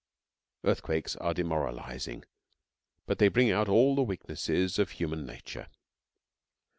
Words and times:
Earthquakes 0.63 1.15
are 1.17 1.35
demoralising; 1.35 2.25
but 3.05 3.19
they 3.19 3.27
bring 3.27 3.51
out 3.51 3.69
all 3.69 3.93
the 3.93 4.01
weaknesses 4.01 4.79
of 4.79 4.89
human 4.93 5.27
nature. 5.27 5.67